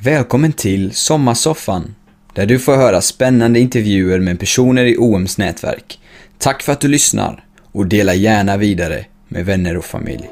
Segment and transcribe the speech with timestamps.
[0.00, 1.94] Välkommen till Sommarsoffan,
[2.34, 6.00] där du får höra spännande intervjuer med personer i OMs nätverk.
[6.38, 10.30] Tack för att du lyssnar och dela gärna vidare med vänner och familj.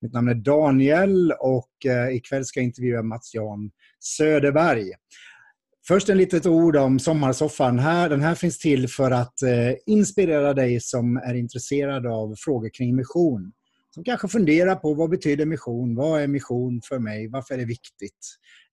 [0.00, 3.70] Mitt namn är Daniel och eh, ikväll ska jag intervjua Mats Jan
[4.00, 4.92] Söderberg.
[5.86, 7.78] Först en litet ord om Sommarsoffan.
[7.78, 12.68] Här, den här finns till för att eh, inspirera dig som är intresserad av frågor
[12.68, 13.52] kring mission.
[13.94, 15.94] Som kanske funderar på vad betyder mission?
[15.94, 17.28] Vad är mission för mig?
[17.28, 18.18] Varför är det viktigt?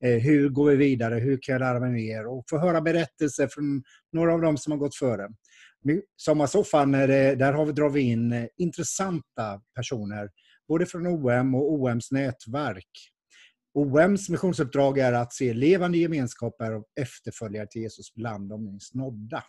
[0.03, 1.15] Eh, hur går vi vidare?
[1.15, 2.27] Hur kan jag lära mig mer?
[2.27, 3.83] Och få höra berättelser från
[4.13, 5.29] några av dem som har gått före.
[6.17, 10.29] Sommarsoffan, där har vi, drar vi in eh, intressanta personer
[10.67, 13.10] både från OM och OMs nätverk.
[13.73, 19.43] OMs missionsuppdrag är att se levande gemenskaper och efterföljare till Jesus bland de minst nådda.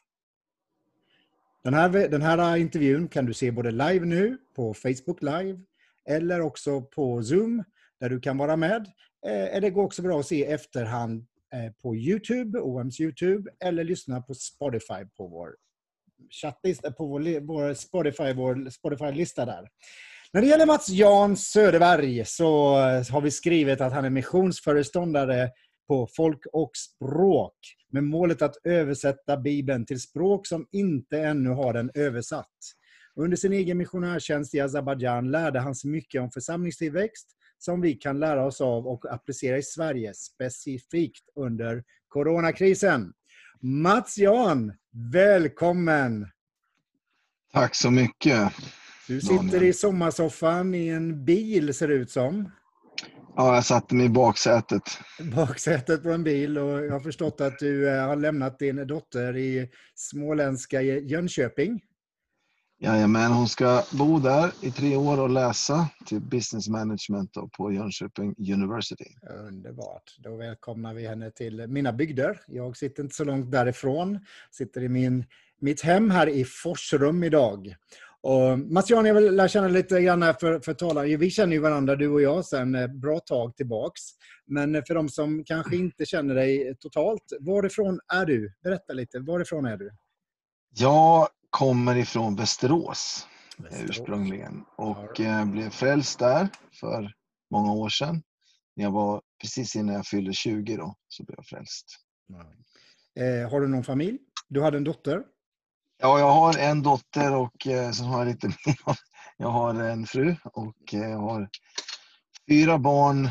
[1.65, 5.61] Den här, den här intervjun kan du se både live nu på Facebook Live
[6.09, 7.65] eller också på Zoom
[8.01, 8.87] där du kan vara med.
[9.27, 13.85] Eh, det går också bra att se i efterhand eh, på Youtube, OMs Youtube eller
[13.85, 15.57] lyssna på Spotify på vår
[16.31, 19.69] chattlista, på vår, vår Spotify, vår Spotify-lista där.
[20.35, 22.75] När det gäller Mats Jan Söderberg så
[23.11, 25.51] har vi skrivit att han är missionsföreståndare
[25.89, 27.55] på folk och språk
[27.91, 32.57] med målet att översätta Bibeln till språk som inte ännu har den översatt.
[33.17, 38.21] Under sin egen missionärtjänst i Azerbajdzjan lärde han sig mycket om församlingstillväxt som vi kan
[38.21, 43.13] lära oss av och applicera i Sverige, specifikt under coronakrisen.
[43.61, 44.73] Mats Jan,
[45.13, 46.29] välkommen!
[47.53, 48.53] Tack så mycket.
[49.09, 52.51] Du sitter i sommarsoffan i en bil, ser det ut som.
[53.37, 54.83] Ja, jag satte mig i baksätet.
[55.37, 59.37] Baksätet på en bil och jag har förstått att du eh, har lämnat din dotter
[59.37, 61.81] i småländska Jönköping.
[62.81, 68.35] Jajamän, hon ska bo där i tre år och läsa till business management på Jönköping
[68.53, 69.05] University.
[69.49, 70.17] Underbart.
[70.19, 72.41] Då välkomnar vi henne till mina bygder.
[72.47, 74.21] Jag sitter inte så långt därifrån.
[74.51, 75.25] Sitter i min,
[75.61, 77.75] mitt hem här i Forsrum idag.
[78.23, 81.17] Och Mats Jan, jag vill lära känna lite grann för, för talare.
[81.17, 84.01] Vi känner ju varandra, du och jag, sedan ett bra tag tillbaks.
[84.47, 88.53] Men för de som kanske inte känner dig totalt, varifrån är du?
[88.63, 89.91] Berätta lite, varifrån är du?
[90.79, 93.27] Jag kommer ifrån Västerås,
[93.59, 93.91] Västerås.
[93.91, 95.45] ursprungligen och ja.
[95.45, 96.49] blev frälst där
[96.81, 97.13] för
[97.51, 98.23] många år sedan.
[98.75, 101.87] Jag var precis innan jag fyllde 20 då, så blev jag frälst.
[102.27, 102.53] Ja.
[103.23, 104.19] Eh, har du någon familj?
[104.49, 105.23] Du hade en dotter?
[106.05, 108.99] Ja, jag har en dotter och eh, sen har jag lite mer.
[109.37, 111.49] Jag har en fru och eh, jag har
[112.51, 113.31] fyra barn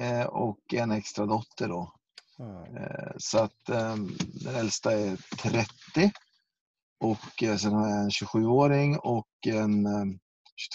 [0.00, 1.68] eh, och en extra dotter.
[1.68, 1.92] Då.
[2.38, 3.12] Mm.
[3.18, 6.12] Så att ehm, den äldsta är 30
[7.00, 9.88] och sen har jag en 27-åring och en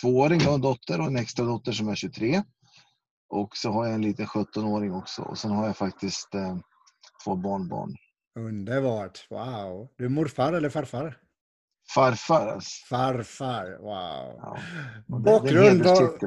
[0.04, 2.44] 22-åring, jag har en dotter och en extra dotter som är 23.
[3.30, 6.30] Och så har jag en liten 17-åring också och sen har jag faktiskt
[7.24, 7.96] två barnbarn.
[8.36, 9.28] Underbart!
[9.30, 9.90] Wow!
[9.98, 11.18] Du är morfar eller farfar?
[11.94, 12.86] Farfar alltså.
[12.90, 14.40] Farfar, wow.
[14.42, 14.58] Ja,
[15.08, 16.20] bakgrund, var,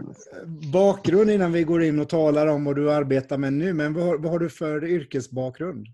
[0.72, 3.72] bakgrund innan vi går in och talar om vad du arbetar med nu.
[3.72, 5.86] Men vad, vad har du för yrkesbakgrund?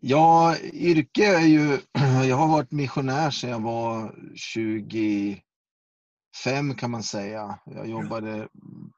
[0.00, 1.78] Ja, yrke är ju...
[2.28, 7.58] Jag har varit missionär sedan jag var 25 kan man säga.
[7.64, 8.48] Jag jobbade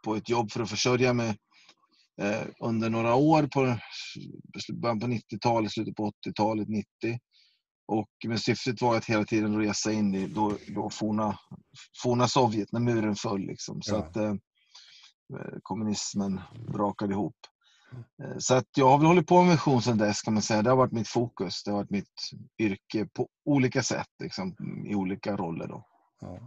[0.05, 1.37] på ett jobb för att försörja mig
[2.20, 3.76] eh, under några år på
[4.72, 6.86] början på 90-talet, slutet på 80-talet, 90.
[7.86, 11.38] Och, men syftet var att hela tiden resa in i då, då forna,
[12.03, 13.41] forna Sovjet, när muren föll.
[13.41, 13.98] Liksom, så ja.
[13.98, 14.34] att eh,
[15.62, 16.41] kommunismen
[16.72, 17.36] brakade ihop.
[18.22, 20.62] Eh, så att jag har väl hållit på med mission sedan dess kan man säga.
[20.62, 21.62] Det har varit mitt fokus.
[21.64, 24.56] Det har varit mitt yrke på olika sätt, liksom,
[24.87, 25.69] i olika roller.
[25.69, 25.87] Då.
[26.20, 26.38] Ja.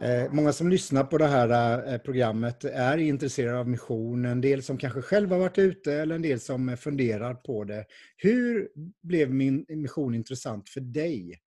[0.00, 4.24] Eh, många som lyssnar på det här eh, programmet är intresserade av mission.
[4.24, 7.84] En del som kanske själva varit ute eller en del som eh, funderar på det.
[8.16, 8.68] Hur
[9.02, 11.40] blev min mission intressant för dig?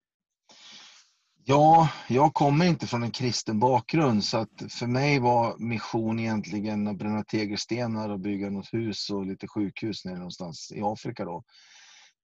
[1.43, 6.87] Ja, jag kommer inte från en kristen bakgrund så att för mig var mission egentligen
[6.87, 11.43] att bränna tegelstenar och bygga något hus och lite sjukhus nere någonstans i Afrika då.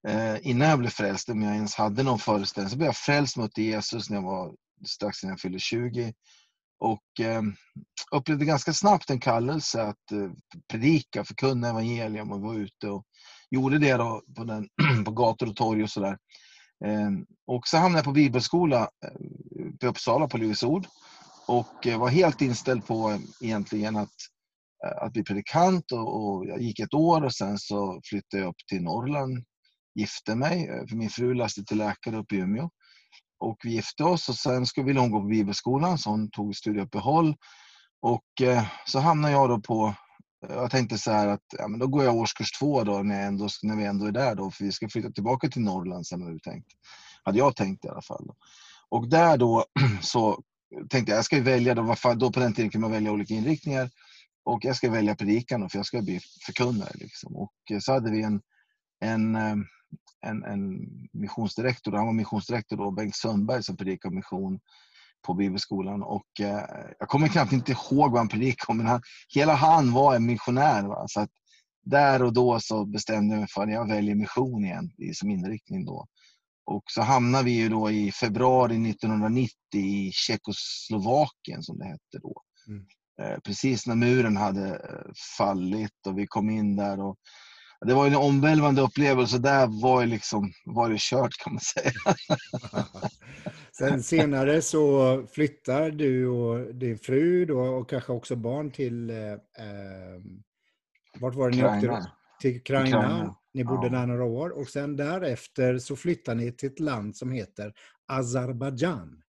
[0.08, 3.36] Eh, innan jag blev frälst, om jag ens hade någon föreställning, så blev jag frälst
[3.36, 4.54] mot Jesus när jag var
[4.86, 6.14] strax innan jag fyllde 20.
[6.78, 7.42] Och eh,
[8.12, 10.30] upplevde ganska snabbt en kallelse att eh,
[10.68, 12.88] predika, förkunna evangelium och vara ute.
[12.88, 13.04] Och
[13.50, 14.68] gjorde det då på, den,
[15.04, 16.18] på gator och torg och sådär.
[16.84, 17.10] Eh,
[17.46, 20.86] och så hamnade jag på bibelskola eh, i Uppsala på Livets Ord.
[21.46, 24.14] Och eh, var helt inställd på eh, egentligen att,
[24.86, 25.92] eh, att bli predikant.
[25.92, 29.44] Och, och, jag gick ett år och sen så flyttade jag upp till Norrland
[29.94, 32.70] gifte mig, eh, för min fru läste till läkare uppe i Umeå.
[33.38, 36.56] Och vi gifte oss och sen skulle ville hon gå på bibelskolan så hon tog
[36.56, 37.36] studieuppehåll.
[38.02, 39.94] Och eh, så hamnade jag då på,
[40.46, 43.26] eh, jag tänkte så här att ja, men då går jag årskurs två då när,
[43.26, 46.22] ändå, när vi ändå är där då, för vi ska flytta tillbaka till Norrland sen
[46.22, 46.68] hade, tänkt.
[47.22, 48.30] Hade jag tänkt i alla fall.
[48.88, 49.64] Och där då
[50.02, 50.42] så
[50.90, 53.90] tänkte jag, jag ska välja, då, då på den tiden kunde man välja olika inriktningar.
[54.44, 56.92] Och jag ska välja predikan för jag ska bli förkunnare.
[56.94, 57.36] Liksom.
[57.36, 58.40] Och eh, så hade vi en,
[59.00, 59.56] en, eh,
[60.24, 64.60] en, en missionsdirektor, han var missionsdirektor då, Bengt Sundberg som predikade mission
[65.26, 66.02] på bibelskolan.
[66.02, 66.64] Och, eh,
[66.98, 69.02] jag kommer knappt inte ihåg vad han predikade om, men han,
[69.34, 70.82] hela han var en missionär.
[70.82, 71.04] Va?
[71.08, 71.30] Så att
[71.84, 75.84] där och då så bestämde jag mig för att jag väljer mission igen som inriktning.
[75.84, 76.06] Då.
[76.66, 82.42] Och så hamnade vi ju då i februari 1990 i Tjeckoslovakien som det hette då.
[82.68, 82.86] Mm.
[83.22, 87.00] Eh, precis när muren hade eh, fallit och vi kom in där.
[87.00, 87.16] Och
[87.84, 89.38] det var en omvälvande upplevelse.
[89.38, 91.92] Där var, ju liksom, var det kört kan man säga.
[93.78, 99.10] Sen senare så flyttar du och din fru då, och kanske också barn till...
[99.10, 100.20] Eh, eh
[101.20, 102.10] vart var det ni åkte?
[102.40, 102.88] Till Ukraina.
[102.88, 103.36] Ukraina.
[103.54, 103.92] Ni bodde ja.
[103.92, 107.72] där några år och sen därefter så flyttar ni till ett land som heter
[108.06, 109.22] Azerbajdzjan.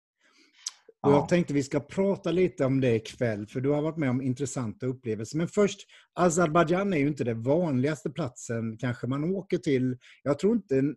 [1.06, 4.10] Och jag tänkte vi ska prata lite om det ikväll, för du har varit med
[4.10, 5.38] om intressanta upplevelser.
[5.38, 5.80] Men först,
[6.14, 9.98] Azerbajdzjan är ju inte den vanligaste platsen kanske man åker till.
[10.22, 10.94] Jag tror, inte,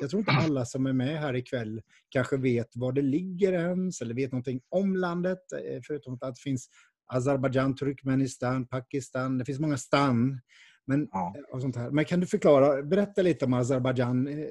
[0.00, 4.00] jag tror inte alla som är med här ikväll kanske vet var det ligger ens,
[4.00, 6.68] eller vet någonting om landet, eh, förutom att det finns
[7.06, 10.40] Azerbajdzjan, Turkmenistan, Pakistan, det finns många stan.
[10.84, 11.34] Men, ja.
[11.36, 11.90] Eh, och sånt här.
[11.90, 14.28] men kan du förklara, berätta lite om Azerbajdzjan.
[14.28, 14.46] Eh,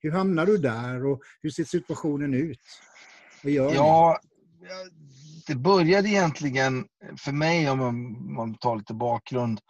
[0.00, 2.60] hur hamnar du där och hur ser situationen ut?
[3.42, 4.18] Ja,
[5.46, 6.86] det började egentligen
[7.18, 9.60] för mig, om man, tar lite bakgrund,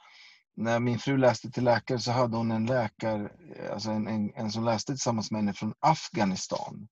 [0.56, 3.30] när min fru läste till läkare så hade hon en läkare,
[3.72, 6.88] alltså en, en, en som läste tillsammans med henne från Afghanistan.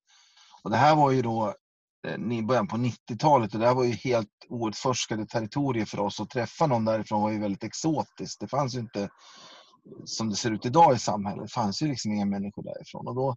[0.62, 1.54] Och det här var ju då
[2.06, 6.20] eh, i början på 90-talet och det här var ju helt outforskade territorier för oss.
[6.20, 8.40] Att träffa någon därifrån var ju väldigt exotiskt.
[8.40, 9.08] Det fanns ju inte,
[10.04, 13.08] som det ser ut idag i samhället, det fanns ju liksom inga människor därifrån.
[13.08, 13.36] Och då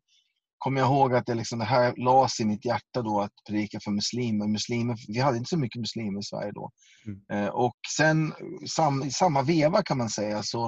[0.66, 3.80] kommer jag ihåg att det, liksom, det här lades i mitt hjärta då att predika
[3.84, 4.48] för muslimer.
[4.48, 4.96] muslimer.
[5.08, 6.72] Vi hade inte så mycket muslimer i Sverige då.
[7.06, 7.44] Mm.
[7.44, 8.34] Eh, och sen
[8.68, 10.68] sam, i samma veva kan man säga så,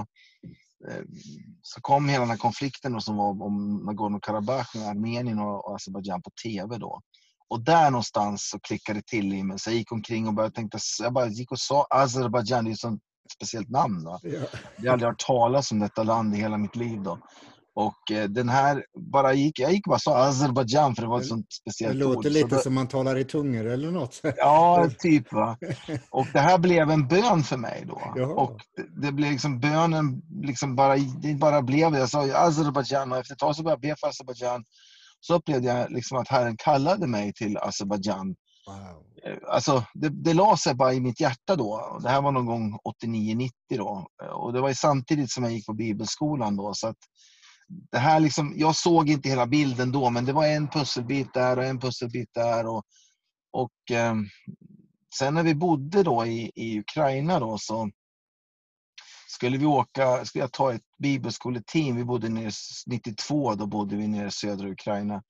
[0.89, 1.03] eh,
[1.61, 5.75] så kom hela den här konflikten då, som var om Nagorno-Karabach med Armenien och, och
[5.75, 7.01] Azerbajdzjan på TV då.
[7.49, 9.59] Och där någonstans så klickade det till i mig.
[9.59, 12.73] Så jag gick omkring och började tänka, jag bara gick och sa Azerbajdzjan, det är
[12.73, 13.01] ett sånt
[13.35, 14.03] speciellt namn.
[14.03, 14.19] Då.
[14.23, 14.29] Ja.
[14.77, 17.03] Jag har aldrig hört talas om detta land i hela mitt liv.
[17.03, 17.19] Då.
[17.77, 21.27] Och eh, den här, bara gick, jag gick bara sa Azerbajdzjan för det var ett
[21.27, 21.99] sånt speciellt ord.
[21.99, 22.33] Det låter ord.
[22.33, 24.21] lite då, som man talar i tungor eller något.
[24.37, 25.33] Ja, typ.
[25.33, 25.57] Va?
[26.09, 28.01] Och det här blev en bön för mig då.
[28.15, 28.25] Ja.
[28.25, 33.17] Och det, det, blev liksom bönen, liksom bara, det bara blev Jag sa Azerbajdzjan och
[33.17, 34.63] efter ett tag så började jag be för Azerbajdzjan.
[35.19, 38.35] Så upplevde jag liksom att Herren kallade mig till Azerbajdzjan.
[38.67, 39.03] Wow.
[39.25, 41.99] Eh, alltså, det, det la sig bara i mitt hjärta då.
[42.03, 44.07] Det här var någon gång 89-90 då.
[44.33, 46.73] Och det var samtidigt som jag gick på bibelskolan då.
[46.73, 46.97] Så att
[47.91, 51.57] det här liksom, jag såg inte hela bilden då, men det var en pusselbit där
[51.57, 52.67] och en pusselbit där.
[52.67, 52.83] Och,
[53.51, 54.15] och eh,
[55.17, 57.89] sen när vi bodde då i, i Ukraina då så
[59.27, 62.51] skulle vi åka, skulle jag ta ett bibelskoleteam, vi bodde nere
[62.85, 65.23] 92, då bodde vi nere i södra Ukraina.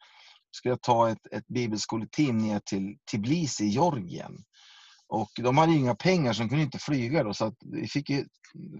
[0.52, 4.38] Skulle jag ta ett, ett bibelskoleteam ner till Tbilisi i Georgien.
[5.10, 8.12] Och de hade inga pengar så de kunde inte flyga då, så att vi fick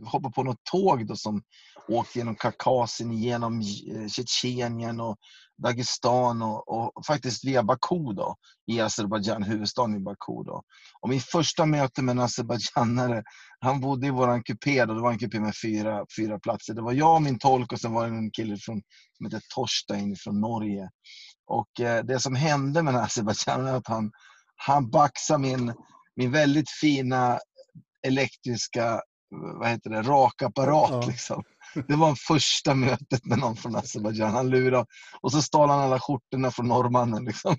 [0.06, 1.42] hoppa på något tåg då som
[1.88, 5.18] åkte genom Kaukasien, genom eh, Tjetjenien och
[5.64, 8.36] Dagestan och, och, faktiskt via Baku då,
[8.72, 10.44] i Azerbajdzjan, huvudstaden i Baku.
[10.46, 10.64] Då.
[11.02, 13.24] Och min första möte med en azerbajdzjanare,
[13.60, 16.74] han bodde i vår kupé, då, det var en kupé med fyra, fyra platser.
[16.74, 18.82] Det var jag, och min tolk och sen var det en kille från,
[19.18, 20.90] som hette Torstein från Norge.
[21.48, 24.12] Och eh, det som hände med den azerbajdzjanaren var att han,
[24.56, 25.74] han baxade min
[26.18, 27.40] min väldigt fina
[28.08, 30.90] elektriska vad heter det, rakapparat.
[30.92, 31.08] Ja.
[31.08, 31.44] Liksom.
[31.88, 34.34] Det var första mötet med någon från Azerbajdzjan.
[34.34, 34.86] Han lurade
[35.22, 37.26] och så stal han alla skjortorna från norrmannen.
[37.26, 37.58] Liksom.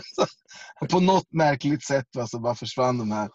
[0.90, 3.28] på något märkligt sätt va, så bara försvann de här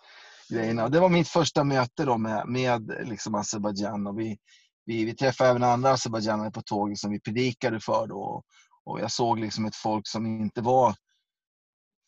[0.49, 0.89] grejerna.
[0.89, 4.15] det var mitt första möte då med, med liksom Azerbajdzjan.
[4.15, 4.37] vi,
[4.85, 8.07] vi, vi träffade även andra azerbajdzjanare på tåget som vi predikade för.
[8.07, 8.43] Då.
[8.85, 10.95] Och jag såg liksom ett folk som inte var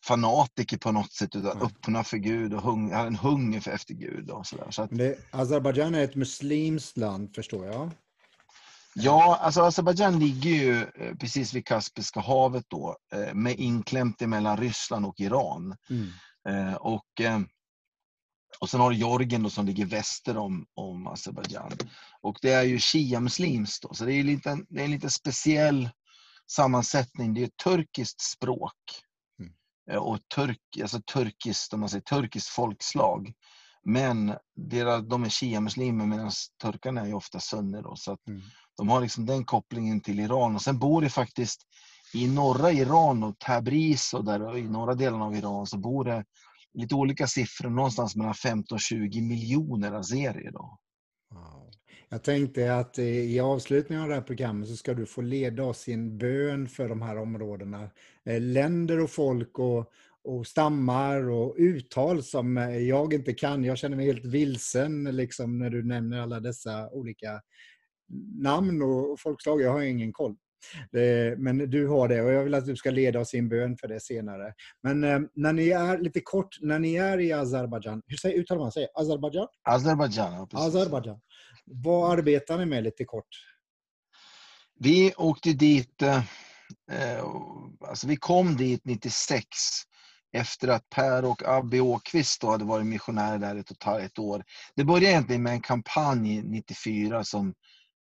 [0.04, 1.62] fanatiker på något sätt, utan mm.
[1.62, 4.30] öppna för Gud och hung, en hunger för efter Gud.
[4.30, 4.70] Och så där.
[4.70, 4.90] Så att,
[5.30, 7.90] Azerbajdzjan är ett muslimskt land, förstår jag?
[8.94, 14.56] Ja, alltså Azerbajdzjan ligger ju eh, precis vid Kaspiska havet då, eh, med inklämt mellan
[14.56, 15.76] Ryssland och Iran.
[15.90, 16.08] Mm.
[16.48, 17.04] Eh, och
[18.60, 21.72] Och sen har du Jorgen då, som ligger väster om, om Azerbajdzjan.
[22.22, 25.90] Och det är ju shia-muslims då, så det är, lite, det är en lite speciell
[26.50, 27.34] sammansättning.
[27.34, 28.74] Det är ett turkiskt språk.
[29.90, 33.32] Eh, och turk, alltså turkiskt, om man säger turkiskt folkslag.
[33.84, 34.26] Men
[35.08, 36.30] de är shia-muslimer medan
[36.62, 37.82] turkarna är ofta sunner.
[37.82, 38.40] Då, så mm.
[38.76, 40.54] De har liksom den kopplingen till Iran.
[40.54, 41.62] Och sen bor det faktiskt
[42.14, 46.24] i norra Iran och Tabriz och där i norra delen av Iran så bor det
[46.74, 50.52] lite olika siffror, någonstans mellan 15 och 20 miljoner azerier.
[50.52, 50.78] Då.
[51.34, 51.70] Wow.
[52.08, 55.88] Jag tänkte att i avslutningen av det här programmet så ska du få leda oss
[55.88, 57.90] i en bön för de här områdena.
[58.24, 59.92] Eh, länder och folk och,
[60.24, 62.56] och stammar och uttal som
[62.88, 63.64] jag inte kan.
[63.64, 67.40] Jag känner mig helt vilsen liksom, när du nämner alla dessa olika
[68.42, 69.62] namn och folkslag.
[69.62, 70.36] Jag har ingen koll.
[71.36, 73.76] Men du har det och jag vill att du ska leda oss i en bön
[73.76, 74.54] för det senare.
[74.82, 78.60] Men eh, när ni är, lite kort, när ni är i Azerbajdzjan, hur säger, uttalar
[78.60, 78.86] man sig?
[78.94, 79.46] Azerbajdzjan?
[79.62, 80.66] Azerbajdzjan, ja, precis.
[80.66, 81.20] Azerbajdzjan.
[81.70, 83.28] Vad arbetar ni med lite kort?
[84.80, 87.24] Vi åkte dit, eh,
[87.88, 89.46] alltså vi kom dit 96
[90.32, 94.44] efter att Per och Abbe Åkvist hade varit missionärer där ett, ett år.
[94.74, 97.54] Det började egentligen med en kampanj 94 som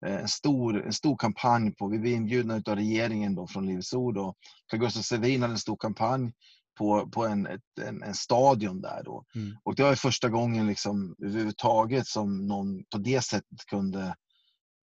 [0.06, 3.94] eh, en stor, en stor kampanj på, vi blev inbjudna av regeringen då från Livets
[3.94, 4.36] Ord och
[4.72, 6.34] Carl Gustaf Sevin hade en stor kampanj
[6.78, 9.26] på, på en, ett, en, en stadion där då.
[9.36, 9.58] Mm.
[9.64, 14.16] Och det var första gången liksom överhuvudtaget som någon på det sättet kunde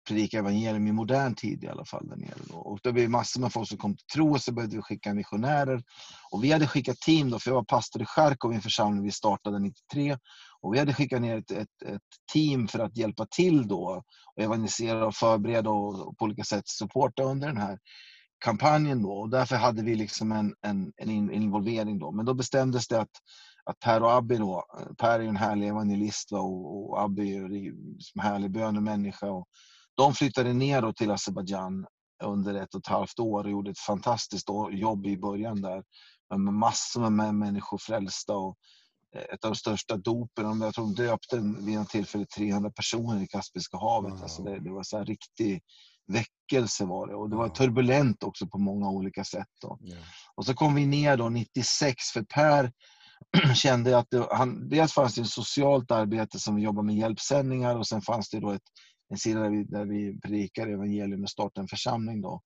[0.09, 2.39] predika evangelium i modern tid i alla fall där nere.
[2.49, 2.57] Då.
[2.57, 5.15] Och det blev massor med folk som kom till tro och så började vi skicka
[5.15, 5.83] missionärer.
[6.31, 9.05] Och vi hade skickat team då, för jag var pastor i Charkov i en församling
[9.05, 10.19] vi startade 93.
[10.61, 14.05] Och vi hade skickat ner ett, ett, ett team för att hjälpa till då
[14.37, 17.79] och evangelisera och förbereda och, och på olika sätt supporta under den här
[18.41, 19.13] kampanjen då.
[19.13, 22.13] Och därför hade vi liksom en, en, en involvering då.
[22.13, 23.11] Men då bestämdes det att,
[23.65, 24.65] att Per och Abbi då,
[24.99, 29.31] Per är en härlig evangelist och, och Abbi är en härlig bönemänniska.
[29.31, 29.47] Och
[29.95, 31.87] de flyttade ner till Azerbajdzjan
[32.25, 35.83] under ett och ett halvt år och gjorde ett fantastiskt jobb i början där.
[36.37, 38.57] Med massor med människor frälsta och
[39.13, 40.61] ett av de största dopen.
[40.61, 44.13] Jag tror de döpte vid en tillfälle 300 personer i Kaspiska havet.
[44.13, 44.23] Wow.
[44.23, 45.63] Alltså det, det, var så här riktig
[46.13, 47.15] väckelse var det.
[47.15, 49.49] Och det var turbulent också på många olika sätt.
[49.61, 49.79] Då.
[49.85, 50.03] Yeah.
[50.35, 52.73] Och så kom vi ner då 96 för Per
[53.55, 57.77] kände att det, han, dels fanns det ett socialt arbete som vi jobbar med hjälpsändningar
[57.77, 58.63] och sen fanns det då ett,
[59.11, 62.21] en sida där vi, där vi predikar evangelium och startar en församling.
[62.21, 62.43] Då.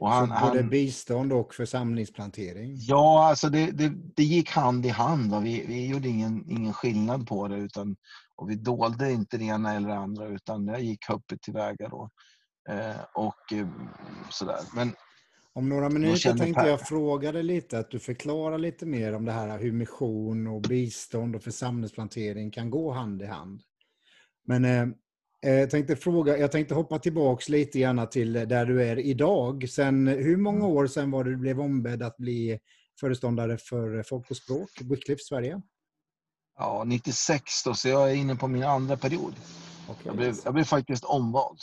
[0.00, 2.74] Och han, så både han, bistånd och församlingsplantering?
[2.76, 5.30] Ja, alltså det, det, det gick hand i hand.
[5.30, 5.40] Va?
[5.40, 7.56] Vi, vi gjorde ingen, ingen skillnad på det.
[7.56, 7.96] Utan,
[8.36, 11.88] och vi dolde inte det ena eller det andra utan det gick öppet tillväga.
[11.88, 12.10] Då.
[12.68, 13.68] Eh, och eh,
[14.30, 14.60] sådär.
[14.74, 14.92] Men,
[15.52, 19.32] om några minuter tänkte jag fråga dig lite, att du förklarar lite mer om det
[19.32, 23.62] här hur mission och bistånd och församlingsplantering kan gå hand i hand.
[24.46, 24.86] Men eh,
[25.46, 29.68] Eh, jag tänkte, fråga, jag tänkte hoppa tillbaks lite grann till där du är idag.
[29.68, 30.70] Sen, hur många mm.
[30.70, 32.58] år sedan var det du blev ombedd att bli
[33.00, 35.62] föreståndare för Folk och språk, Wycliffe Sverige?
[36.58, 39.34] Ja, 96 då, så jag är inne på min andra period.
[39.88, 40.02] Okay.
[40.04, 41.58] Jag, blev, jag blev faktiskt omvald.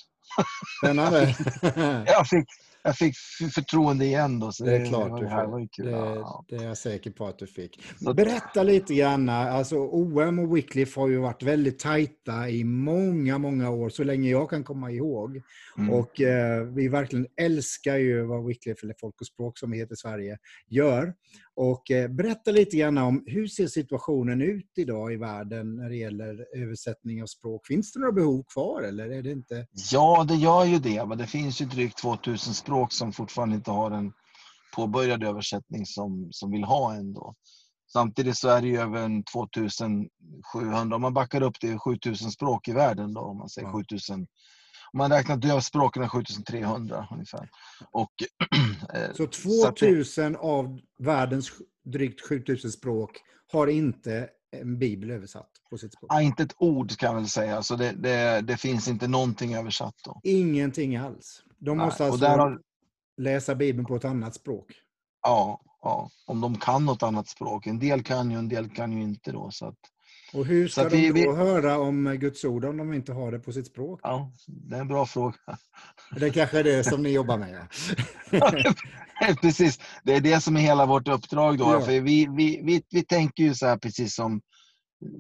[0.84, 1.36] Spännande.
[2.06, 2.46] jag, fick,
[2.84, 3.16] jag fick
[3.54, 4.52] förtroende igen då.
[4.52, 5.86] Så det är klart det, var, det, kul.
[5.86, 7.84] Det, det, är jag säker på att du fick.
[8.16, 9.30] Berätta lite grann.
[9.30, 14.30] Alltså, OM och Wycliffe har ju varit väldigt tajta i många, många år, så länge
[14.30, 15.42] jag kan komma ihåg.
[15.78, 15.90] Mm.
[15.90, 19.94] Och eh, vi verkligen älskar ju vad Wycliffe, eller Folk och språk som vi heter
[19.94, 20.38] i Sverige,
[20.70, 21.14] gör.
[21.56, 25.96] Och eh, berätta lite grann om hur ser situationen ut idag i världen när det
[25.96, 27.68] gäller översättning av språk?
[27.68, 29.68] Finns det några behov kvar eller är det inte?
[29.92, 31.06] Ja, det gör ju det.
[31.06, 34.14] Men det finns ju drygt 2000 språk som fortfarande inte har en
[34.76, 37.14] påbörjad översättning som, som vill ha en.
[37.14, 37.36] Då.
[37.94, 42.72] Samtidigt så är det ju över 2700, om man backar upp det, 7000 språk i
[42.72, 43.74] världen då, om man säger ja.
[43.74, 44.28] 7000 om
[44.94, 47.50] man räknar dövspråken är 7300 ungefär.
[47.92, 48.12] Och,
[48.94, 51.52] eh, så 2000 så av världens
[51.86, 53.22] drygt 7000 språk
[53.52, 56.22] har inte en bibel översatt på sitt språk?
[56.22, 57.64] Inte ett ord kan jag väl säga.
[57.64, 59.96] Så det, det, det finns inte någonting översatt.
[60.06, 60.20] Då.
[60.24, 61.44] Ingenting alls?
[61.58, 62.62] De måste Nej, alltså har...
[63.18, 64.74] läsa bibeln på ett annat språk?
[65.22, 67.68] Ja, ja, om de kan något annat språk.
[67.68, 69.32] En del kan ju, en del kan ju inte.
[69.32, 69.80] Då, så att...
[70.34, 71.28] Och hur ska de då vi...
[71.28, 74.00] höra om Guds ord om de inte har det på sitt språk?
[74.04, 75.36] Ja, det är en bra fråga.
[76.20, 77.68] Det kanske är det som ni jobbar med?
[79.42, 81.58] precis, det är det som är hela vårt uppdrag.
[81.58, 81.64] Då.
[81.64, 81.82] Ja.
[81.82, 84.42] För vi, vi, vi, vi tänker ju så här, precis som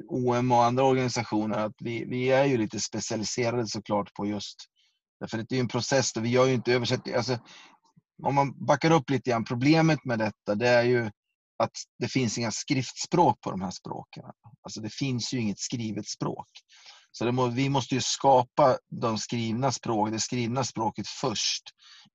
[0.08, 4.56] OM och andra organisationer, att vi, vi är ju lite specialiserade såklart på just...
[5.20, 7.16] Därför det är ju en process, där vi gör ju inte översättning.
[7.16, 7.38] Alltså,
[8.24, 11.10] om man backar upp lite grann, problemet med detta det är ju
[11.64, 14.24] att det finns inga skriftspråk på de här språken.
[14.62, 16.48] Alltså det finns ju inget skrivet språk.
[17.12, 21.64] Så må, vi måste ju skapa de skrivna språk, det skrivna språket först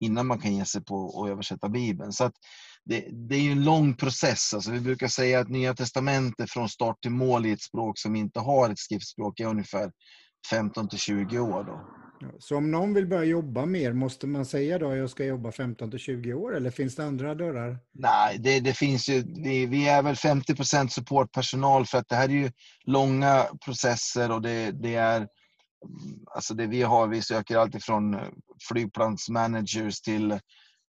[0.01, 2.13] innan man kan ge sig på att översätta Bibeln.
[2.13, 2.35] Så att
[2.85, 4.55] det, det är ju en lång process.
[4.55, 8.17] Alltså vi brukar säga att Nya Testamentet från start till mål i ett språk som
[8.17, 9.91] inte har ett skriftspråk är ungefär
[10.51, 11.65] 15 till 20 år.
[11.65, 11.81] Då.
[12.39, 15.53] Så om någon vill börja jobba mer, måste man säga då att jag ska jobba
[15.53, 17.79] 15 till 20 år eller finns det andra dörrar?
[17.93, 22.29] Nej, det, det finns ju, vi, vi, är väl 50% supportpersonal för att det här
[22.29, 22.51] är ju
[22.85, 25.29] långa processer och det, det är
[26.35, 28.17] Alltså det vi har, vi söker alltifrån
[28.69, 30.39] flygplansmanagers till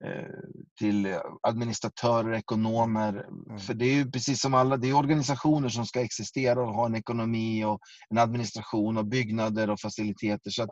[0.05, 0.39] Eh,
[0.79, 3.09] till administratörer, ekonomer.
[3.09, 3.59] Mm.
[3.59, 6.85] För det är ju precis som alla, det är organisationer som ska existera och ha
[6.85, 10.51] en ekonomi och en administration och byggnader och faciliteter.
[10.51, 10.67] Så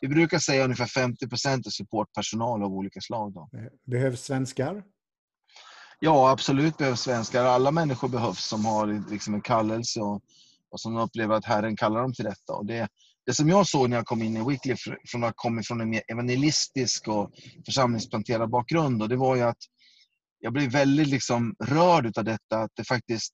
[0.00, 3.34] vi brukar säga ungefär 50 procent är supportpersonal av olika slag.
[3.34, 3.48] Då.
[3.86, 4.82] Behövs svenskar?
[6.00, 7.44] Ja, absolut behövs svenskar.
[7.44, 10.22] Alla människor behövs som har liksom en kallelse och,
[10.70, 12.52] och som upplever att Herren kallar dem till detta.
[12.52, 12.88] Och det,
[13.26, 15.90] det som jag såg när jag kom in i Wycliffe, från att komma från en
[15.90, 17.30] mer evangelistisk och
[17.64, 19.58] församlingsplanterad bakgrund, och det var ju att
[20.40, 23.32] jag blev väldigt liksom rörd av detta, att det faktiskt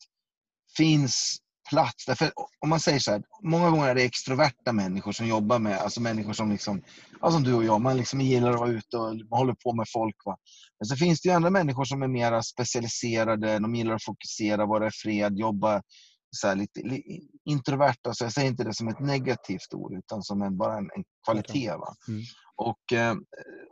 [0.76, 1.37] finns
[1.71, 2.07] plats.
[2.07, 5.78] Därför, om man säger så här, många gånger är det extroverta människor som jobbar med,
[5.78, 6.83] alltså människor som liksom,
[7.21, 9.75] ja, som du och jag, man liksom gillar att vara ute och man håller på
[9.75, 10.16] med folk.
[10.25, 10.37] Va?
[10.80, 14.66] Men så finns det ju andra människor som är mer specialiserade, de gillar att fokusera,
[14.66, 15.83] vara i fred, jobba
[16.30, 20.42] så lite, lite introverta, så jag säger inte det som ett negativt ord utan som
[20.42, 21.70] en, bara en, en kvalitet.
[21.70, 21.94] Va?
[22.08, 22.23] Mm.
[22.56, 23.14] Och, eh,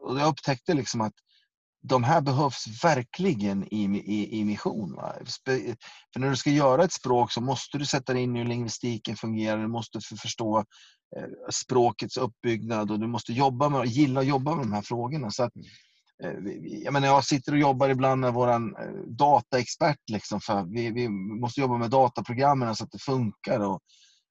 [0.00, 1.14] och jag upptäckte liksom att
[1.88, 4.94] de här behövs verkligen i, i, i mission.
[4.94, 5.14] Va?
[6.12, 8.46] För när du ska göra ett språk så måste du sätta dig in i hur
[8.46, 10.58] lingvistiken fungerar, du måste förstå
[11.16, 15.30] eh, språkets uppbyggnad och du måste jobba med, gilla att jobba med de här frågorna.
[15.30, 15.66] Så att, mm.
[16.24, 16.32] Eh,
[16.84, 18.58] jag, menar, jag sitter och jobbar ibland med vår eh,
[19.06, 20.10] dataexpert.
[20.12, 23.60] Liksom för vi, vi, måste jobba med dataprogrammen så att det funkar.
[23.60, 23.80] Och,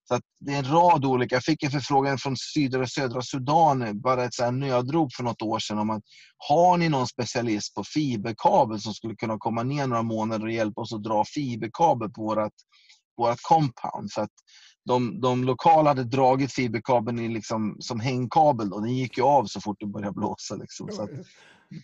[0.07, 1.35] så att det är en rad olika.
[1.35, 5.41] Jag fick en förfrågan från sydra och södra Sudan, bara ett så nödrop för något
[5.41, 6.03] år sedan om att
[6.37, 10.81] har ni någon specialist på fiberkabel som skulle kunna komma ner några månader och hjälpa
[10.81, 12.53] oss att dra fiberkabel på vårt,
[13.17, 14.11] vårt compound.
[14.11, 14.31] För att
[14.85, 19.45] de, de lokala hade dragit fiberkabeln i liksom, som hängkabel och den gick ju av
[19.45, 20.55] så fort det började blåsa.
[20.55, 20.91] Liksom.
[20.91, 21.23] Så att, mm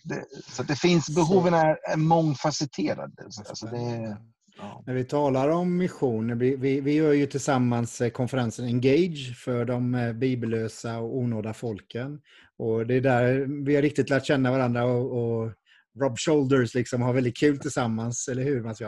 [0.04, 3.12] det, så det finns, behoven är, är mångfacetterade.
[3.48, 4.16] Alltså det,
[4.58, 4.82] ja.
[4.86, 9.64] När vi talar om mission, vi, vi, vi gör ju tillsammans eh, konferensen Engage för
[9.64, 12.20] de eh, bibellösa och onådda folken.
[12.58, 15.52] Och det är där vi har riktigt lärt känna varandra och, och
[16.00, 18.80] Rob Shoulders liksom har väldigt kul tillsammans, eller hur Mats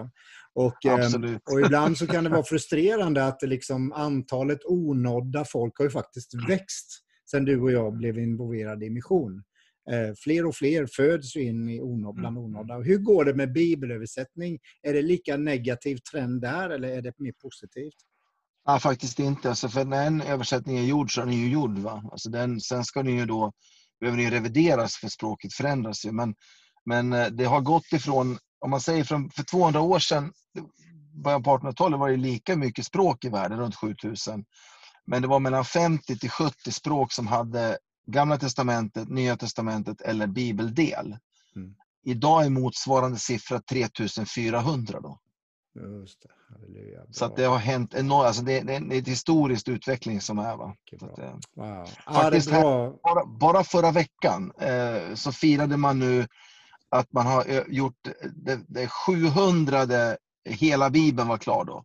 [0.54, 5.84] Och, ehm, och ibland så kan det vara frustrerande att liksom antalet onådda folk har
[5.84, 9.42] ju faktiskt växt sen du och jag blev involverade i mission.
[9.90, 12.44] Eh, fler och fler föds in i onåd, bland mm.
[12.44, 12.78] onådda.
[12.78, 14.58] Hur går det med bibelöversättning?
[14.82, 17.94] Är det lika negativ trend där eller är det mer positivt?
[18.64, 19.48] Ja, faktiskt inte.
[19.48, 21.78] Alltså för när en översättning är gjord så är den ju gjord.
[21.78, 22.04] Va?
[22.12, 23.52] Alltså den, sen ska den ju då,
[24.00, 26.12] behöver den revideras för språket förändras ju.
[26.12, 26.34] Men,
[26.86, 30.32] men eh, det har gått ifrån, om man säger från, för 200 år sedan,
[31.24, 34.44] början på 1800-talet var det lika mycket språk i världen, runt 7000.
[35.06, 40.26] Men det var mellan 50 till 70 språk som hade Gamla testamentet, Nya testamentet eller
[40.26, 41.18] bibeldel.
[41.56, 41.74] Mm.
[42.04, 45.00] Idag är motsvarande siffra 3400.
[45.00, 45.18] Då.
[45.74, 46.28] Just det.
[46.54, 47.06] Halleluja.
[47.10, 48.26] Så att det har hänt enormt.
[48.26, 50.56] Alltså det, det, är en historisk utveckling som är.
[50.56, 50.76] Va?
[51.00, 51.88] Att, eh, wow.
[52.06, 52.62] Faktiskt här,
[53.02, 56.26] bara, bara, förra veckan eh, så firade man nu
[56.88, 59.86] att man har eh, gjort det, det 700
[60.44, 61.84] hela bibeln var klar då.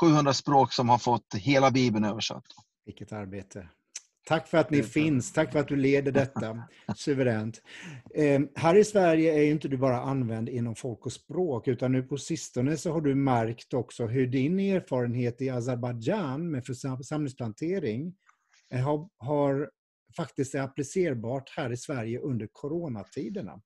[0.00, 2.44] 700 språk som har fått hela bibeln översatt.
[2.86, 3.68] Vilket arbete.
[4.28, 5.32] Tack för att ni finns.
[5.32, 6.62] Tack för att du leder detta
[6.96, 7.62] suveränt.
[8.14, 12.02] Eh, här i Sverige är inte du bara använd inom folk och språk, utan nu
[12.02, 18.14] på sistone så har du märkt också hur din erfarenhet i Azerbajdzjan med församlingsplantering
[18.72, 19.70] eh, har, har
[20.16, 23.60] faktiskt är applicerbart här i Sverige under coronatiderna.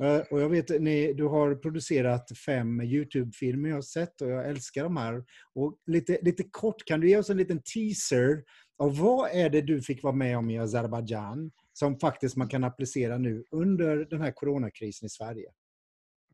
[0.00, 4.48] Eh, och jag vet, ni, du har producerat fem Youtube-filmer jag har sett och jag
[4.48, 5.24] älskar de här.
[5.54, 8.42] Och lite, lite kort, kan du ge oss en liten teaser
[8.80, 12.64] och vad är det du fick vara med om i Azerbajdzjan som faktiskt man kan
[12.64, 15.50] applicera nu under den här coronakrisen i Sverige?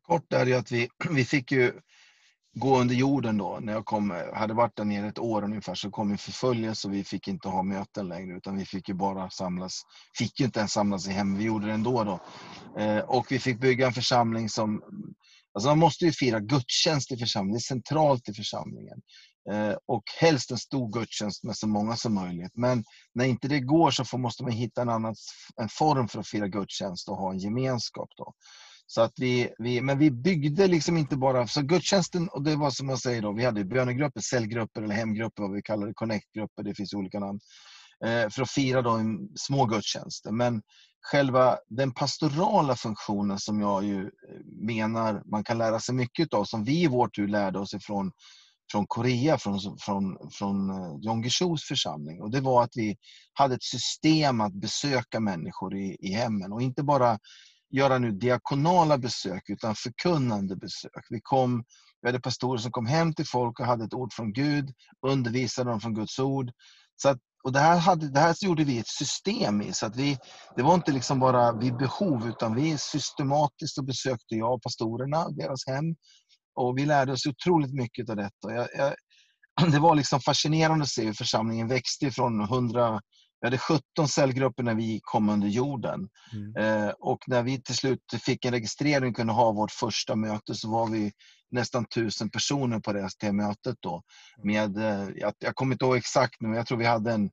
[0.03, 1.73] Kort är det att vi, vi fick ju
[2.53, 3.59] gå under jorden då.
[3.61, 6.95] När jag kom, hade varit där nere ett år ungefär så kom en förföljelse och
[6.95, 9.83] vi fick inte ha möten längre utan vi fick ju bara samlas.
[10.19, 12.21] Fick ju inte ens samlas i hem, vi gjorde det ändå då.
[12.83, 14.83] Eh, och vi fick bygga en församling som
[15.53, 19.01] Alltså man måste ju fira gudstjänst i församlingen, det är centralt i församlingen.
[19.51, 22.53] Eh, och helst en stor gudstjänst med så många som möjligt.
[22.55, 25.15] Men när inte det går så får, måste man hitta en annan
[25.57, 28.09] en form för att fira gudstjänst och ha en gemenskap.
[28.17, 28.33] Då.
[28.87, 32.71] Så att vi, vi, men vi byggde liksom inte bara, så gudstjänsten, och det var
[32.71, 36.63] som jag säger då, vi hade bönegrupper, cellgrupper eller hemgrupper, vad vi kallar det, connectgrupper,
[36.63, 37.41] det finns olika namn,
[38.05, 39.01] eh, för att fira då
[39.37, 40.31] små gudstjänster.
[40.31, 40.63] Men
[41.01, 44.11] själva den pastorala funktionen som jag ju eh,
[44.47, 48.13] menar man kan lära sig mycket av, som vi i vår tur lärde oss ifrån
[48.73, 52.23] från Korea, från, från, från eh, John Jon församling.
[52.23, 52.97] Och det var att vi
[53.33, 57.19] hade ett system att besöka människor i, i hemmen och inte bara
[57.71, 61.07] göra nu diakonala besök utan förkunnande besök.
[61.11, 61.65] Vi, kom,
[62.03, 64.71] vi hade pastorer som kom hem till folk och hade ett ord från Gud,
[65.07, 66.53] undervisade dem från Guds ord.
[66.97, 69.73] Så att, och det här, hade, det här gjorde vi ett system i.
[69.73, 70.19] Så att vi,
[70.57, 75.67] det var inte liksom bara vid behov utan vi systematiskt och besökte jag pastorerna, deras
[75.67, 75.85] hem.
[76.57, 78.53] Och vi lärde oss otroligt mycket av detta.
[78.55, 78.95] Jag, jag,
[79.73, 83.01] det var liksom fascinerande att se hur församlingen växte från 100
[83.41, 86.09] vi hade 17 cellgrupper när vi kom under jorden.
[86.33, 86.57] Mm.
[86.57, 90.55] Eh, och när vi till slut fick en registrering och kunde ha vårt första möte
[90.55, 91.13] så var vi
[91.51, 94.03] nästan tusen personer på det mötet då.
[94.43, 94.47] Mm.
[94.47, 97.31] Med, eh, jag, jag kommer inte ihåg exakt men jag tror vi hade en,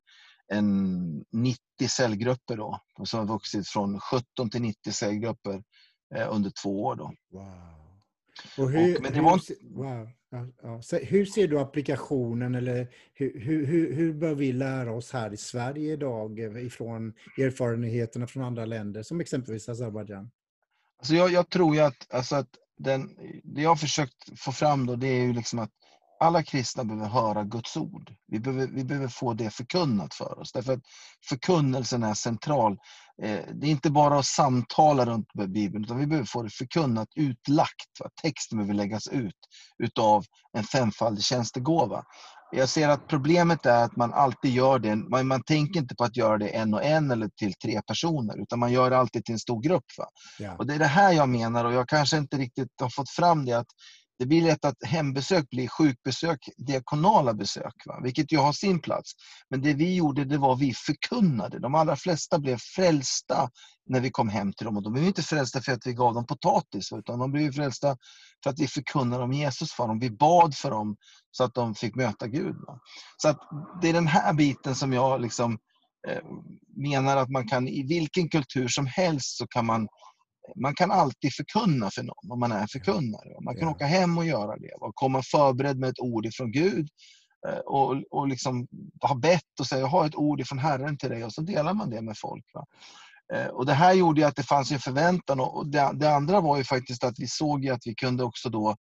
[0.53, 1.57] en 90
[1.87, 2.79] cellgrupper då.
[3.03, 5.63] Som har vuxit från 17 till 90 cellgrupper
[6.15, 6.95] eh, under två år.
[6.95, 7.13] Då.
[7.31, 7.92] Wow.
[8.57, 9.53] Och hur, och, men det var inte...
[9.61, 10.09] wow.
[10.33, 10.97] Ja, ja.
[10.97, 15.93] Hur ser du applikationen eller hur, hur, hur bör vi lära oss här i Sverige
[15.93, 20.31] idag ifrån erfarenheterna från andra länder som exempelvis Azerbajdzjan?
[20.99, 23.09] Alltså jag, jag, tror ju att, alltså att den,
[23.43, 25.71] det jag har försökt få fram då det är ju liksom att
[26.23, 28.13] alla kristna behöver höra Guds ord.
[28.27, 30.51] Vi behöver, vi behöver få det förkunnat för oss.
[30.51, 30.83] Därför att
[31.29, 32.71] förkunnelsen är central.
[33.23, 37.07] Eh, det är inte bara att samtala runt Bibeln, utan vi behöver få det förkunnat,
[37.15, 37.89] utlagt.
[38.21, 39.37] Texten behöver läggas ut
[39.83, 40.25] utav
[40.57, 42.03] en femfaldig tjänstegåva.
[42.55, 46.03] Jag ser att problemet är att man alltid gör det, man, man tänker inte på
[46.03, 49.25] att göra det en och en eller till tre personer, utan man gör det alltid
[49.25, 49.85] till en stor grupp.
[50.39, 50.55] Ja.
[50.57, 53.45] Och Det är det här jag menar och jag kanske inte riktigt har fått fram
[53.45, 53.67] det, att
[54.23, 57.99] det blir lätt att hembesök blir sjukbesök, diakonala besök, va?
[58.03, 59.11] vilket ju har sin plats.
[59.49, 61.59] Men det vi gjorde, det var vi förkunnade.
[61.59, 63.49] De allra flesta blev frälsta
[63.89, 64.77] när vi kom hem till dem.
[64.77, 67.97] Och de blev inte frälsta för att vi gav dem potatis, utan de blev frälsta
[68.43, 69.99] för att vi förkunnade om Jesus för dem.
[69.99, 70.95] Vi bad för dem
[71.31, 72.55] så att de fick möta Gud.
[72.67, 72.79] Va?
[73.17, 73.39] Så att
[73.81, 75.57] det är den här biten som jag liksom,
[76.07, 76.23] eh,
[76.77, 79.87] menar att man kan, i vilken kultur som helst så kan man
[80.55, 83.41] man kan alltid förkunna för någon om man är förkunnare.
[83.41, 83.71] Man kan ja.
[83.71, 84.73] åka hem och göra det.
[84.79, 86.89] Och komma förberedd med ett ord ifrån Gud
[87.47, 88.67] eh, och, och liksom
[89.01, 91.73] ha bett och säga jag har ett ord ifrån Herren till dig och så delar
[91.73, 92.45] man det med folk.
[92.53, 92.65] Va?
[93.33, 96.57] Eh, och Det här gjorde att det fanns en förväntan och det, det andra var
[96.57, 98.75] ju faktiskt att vi såg att vi kunde också då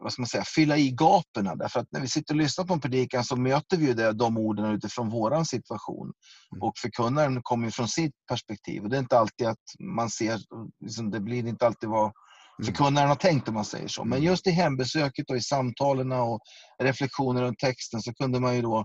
[0.00, 1.58] vad ska man säga, fylla i gapen.
[1.58, 4.12] Därför att när vi sitter och lyssnar på en predikan så möter vi ju det,
[4.12, 6.12] de orden utifrån vår situation.
[6.52, 6.62] Mm.
[6.62, 8.82] Och förkunnaren kommer från sitt perspektiv.
[8.82, 10.40] Och det är inte alltid att man ser,
[10.80, 12.66] liksom, det blir inte alltid vad mm.
[12.66, 14.04] förkunnaren har tänkt om man säger så.
[14.04, 14.24] Men mm.
[14.24, 16.40] just i hembesöket och i samtalen och
[16.82, 18.84] reflektioner runt texten så kunde man ju då,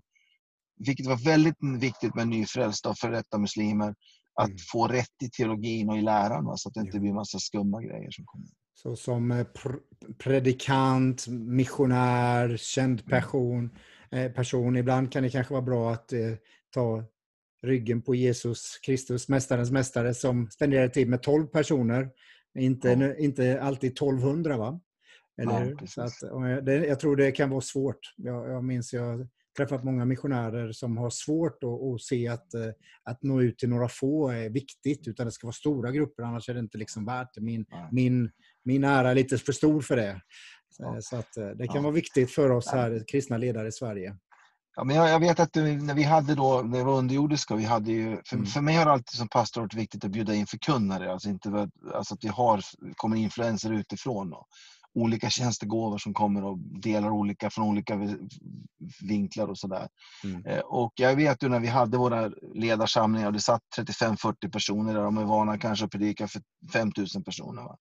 [0.85, 3.95] vilket var väldigt viktigt med nyfrälsta och för detta muslimer,
[4.41, 7.81] att få rätt i teologin och i läran så att det inte blir massa skumma
[7.81, 8.47] grejer som kommer.
[8.81, 9.47] Så som eh,
[10.17, 13.09] predikant, missionär, känd mm.
[13.09, 13.69] person,
[14.11, 14.77] eh, person.
[14.77, 16.33] Ibland kan det kanske vara bra att eh,
[16.73, 17.03] ta
[17.63, 22.09] ryggen på Jesus Kristus, Mästarens mästare, som spenderar tid med 12 personer.
[22.59, 23.15] Inte, ja.
[23.15, 24.81] inte alltid 1200 va?
[25.41, 25.75] Eller?
[25.79, 27.99] Ja, så att, det, jag tror det kan vara svårt.
[28.15, 32.47] Jag, jag minns jag träffat många missionärer som har svårt att, att se att,
[33.03, 36.49] att nå ut till några få är viktigt, utan det ska vara stora grupper, annars
[36.49, 37.41] är det inte liksom värt det.
[37.41, 38.31] Min, min,
[38.63, 40.21] min ära är lite för stor för det.
[40.69, 41.81] Så, så att eh, det kan ja.
[41.81, 44.15] vara viktigt för oss här, kristna ledare i Sverige.
[44.75, 47.63] Ja, men jag, jag, vet att när vi hade då, när vi var underjordiska, vi
[47.63, 48.45] hade ju, för, mm.
[48.45, 51.69] för mig har det alltid som pastor varit viktigt att bjuda in förkunnare, alltså, inte,
[51.93, 52.61] alltså att vi har,
[52.95, 54.33] kommer influenser utifrån.
[54.33, 54.47] Och,
[54.93, 57.99] olika tjänstegåvor som kommer och delar olika från olika
[59.01, 59.87] vinklar och sådär.
[60.23, 60.45] Mm.
[60.45, 64.93] Eh, och jag vet ju när vi hade våra ledarsamlingar och det satt 35-40 personer
[64.93, 66.41] där, de är vana kanske att predika för
[66.73, 67.61] 5000 personer.
[67.61, 67.77] Va?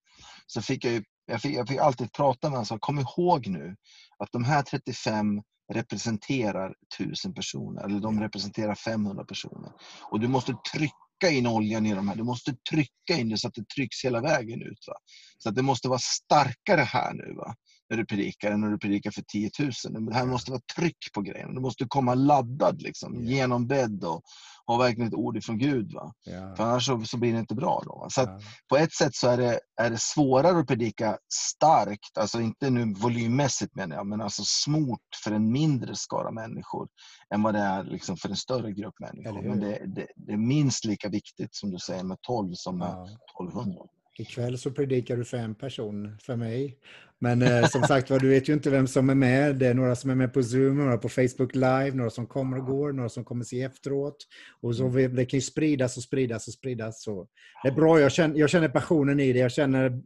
[0.46, 3.46] Så fick jag, ju, jag, fick, jag fick alltid prata med honom och kom ihåg
[3.46, 3.76] nu
[4.18, 5.42] att de här 35
[5.72, 9.72] representerar 1000 personer, eller de representerar 500 personer.
[10.10, 12.16] Och du måste trycka trycka in oljan i de här.
[12.16, 14.84] Du måste trycka in det så att det trycks hela vägen ut.
[14.86, 14.94] Va?
[15.38, 17.54] Så att det måste vara starkare här nu va?
[17.90, 19.70] När du predikar än när du predikar för 10 000.
[20.06, 21.54] Det här måste vara tryck på grejen.
[21.54, 23.28] Du måste komma laddad, liksom, yeah.
[23.28, 24.22] genombedd och
[24.66, 25.92] ha verkligen ett ord ifrån Gud.
[25.92, 26.12] Va?
[26.28, 26.54] Yeah.
[26.54, 27.82] För annars så, så, blir det inte bra.
[27.84, 28.40] Då, så yeah.
[28.68, 32.94] På ett sätt så är det, är det svårare att predika starkt, alltså inte nu
[32.94, 36.88] volymmässigt menar jag, men alltså smort för en mindre skara människor
[37.34, 39.42] än vad det är liksom för en större grupp människor.
[39.42, 43.08] Men det, det, det, är minst lika viktigt som du säger med 12 som med
[43.40, 43.82] 1200.
[44.18, 46.78] Ikväll så predikar du för en person, för mig.
[47.22, 49.56] Men eh, som sagt var, du vet ju inte vem som är med.
[49.56, 52.58] Det är några som är med på Zoom, några på Facebook Live, några som kommer
[52.58, 54.16] och går, några som kommer se efteråt.
[54.60, 55.14] Och så, mm.
[55.14, 57.02] det kan ju spridas och spridas och spridas.
[57.02, 57.26] Så
[57.62, 59.38] det är bra, jag känner, jag känner passionen i det.
[59.38, 60.00] Jag känner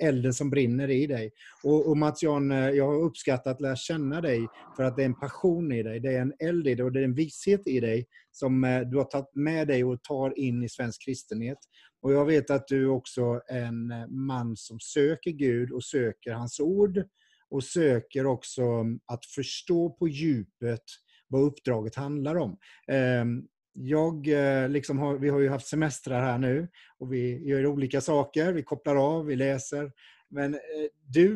[0.00, 1.30] elden som brinner i dig.
[1.64, 5.02] Och, och Mats Jan, eh, jag har uppskattat att lära känna dig för att det
[5.02, 6.00] är en passion i dig.
[6.00, 8.80] Det är en eld i dig och det är en visshet i dig som eh,
[8.80, 11.58] du har tagit med dig och tar in i svensk kristenhet.
[12.02, 16.32] Och jag vet att du också är en eh, man som söker Gud och söker
[16.32, 17.04] hans ord
[17.50, 20.84] och söker också mm, att förstå på djupet
[21.28, 22.56] vad uppdraget handlar om.
[22.88, 27.66] Ehm, jag, eh, liksom har, vi har ju haft semestrar här nu och vi gör
[27.66, 28.52] olika saker.
[28.52, 29.92] Vi kopplar av, vi läser.
[30.30, 30.60] Men eh,
[31.06, 31.26] du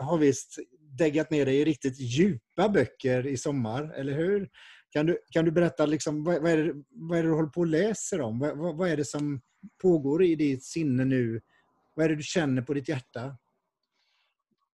[0.00, 0.58] har visst
[0.98, 4.48] däggat ner dig i riktigt djupa böcker i sommar, eller hur?
[4.90, 7.48] Kan du, kan du berätta, liksom, vad, vad, är det, vad är det du håller
[7.48, 8.38] på och läser om?
[8.38, 9.40] Vad, vad, vad är det som
[9.82, 11.40] pågår i ditt sinne nu?
[11.94, 13.36] Vad är det du känner på ditt hjärta?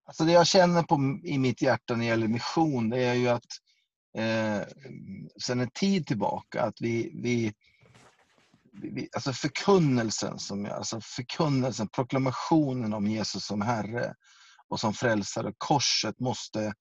[0.05, 3.29] Alltså det jag känner på, i mitt hjärta när det gäller mission, det är ju
[3.29, 3.47] att
[4.17, 4.63] eh,
[5.43, 7.53] sedan en tid tillbaka att vi, vi,
[8.73, 14.15] vi alltså förkunnelsen, som, alltså förkunnelsen, proklamationen om Jesus som Herre
[14.69, 16.75] och som frälsare, korset måste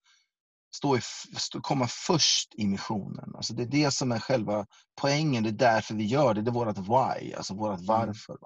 [0.75, 1.01] stå i,
[1.37, 3.35] stå, komma först i missionen.
[3.35, 4.65] Alltså det är det som är själva
[5.01, 6.41] poängen, det är därför vi gör det.
[6.41, 7.85] Det är vårt why, alltså vårt mm.
[7.85, 8.37] varför.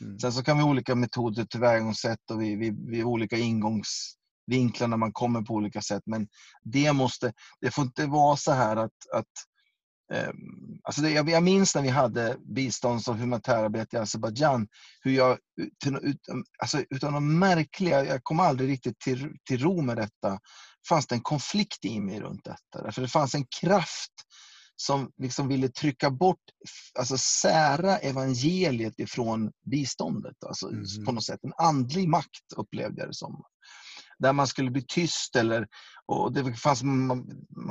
[0.00, 0.18] Mm.
[0.18, 4.96] Sen så kan vi ha olika metoder, tillvägagångssätt och vi, vi, vi olika ingångsvinklar när
[4.96, 6.02] man kommer på olika sätt.
[6.06, 6.28] Men
[6.62, 9.26] det måste, det får inte vara så här att, att
[10.12, 14.68] Um, alltså det, jag, jag minns när vi hade bistånds och humanitärarbete i Azerbajdzjan,
[15.00, 15.38] hur jag
[16.02, 16.20] ut,
[16.58, 20.38] alltså utan de märkliga, jag kom aldrig riktigt till, till ro med detta,
[20.88, 22.92] fanns det en konflikt i mig runt detta.
[22.92, 24.12] För det fanns en kraft
[24.76, 26.42] som liksom ville trycka bort,
[26.98, 30.44] alltså sära evangeliet ifrån biståndet.
[30.46, 31.04] Alltså mm.
[31.06, 33.42] på något sätt en andlig makt upplevde jag det som.
[34.18, 35.68] Där man skulle bli tyst eller,
[36.06, 37.26] och det fanns, man,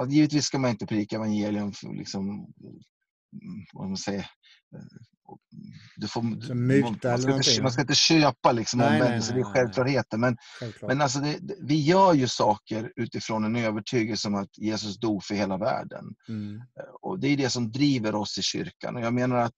[0.09, 2.53] givetvis ska man inte predika evangelium liksom,
[3.73, 4.25] vad man säger,
[5.95, 6.53] du får, man, ska
[6.87, 10.17] inte, man, ska inte, köpa liksom omvändelse, det är självklarheter.
[10.17, 10.37] Men,
[10.81, 15.35] men alltså det, vi gör ju saker utifrån en övertygelse om att Jesus dog för
[15.35, 16.05] hela världen.
[16.29, 16.55] Mm.
[16.55, 18.95] Eh, och Det är det som driver oss i kyrkan.
[18.95, 19.55] Och jag menar att